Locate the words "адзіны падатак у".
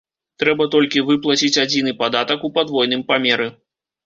1.65-2.53